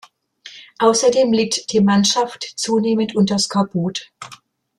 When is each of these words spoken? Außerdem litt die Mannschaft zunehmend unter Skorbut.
Außerdem 0.79 1.31
litt 1.31 1.71
die 1.73 1.79
Mannschaft 1.79 2.53
zunehmend 2.55 3.15
unter 3.15 3.37
Skorbut. 3.37 4.11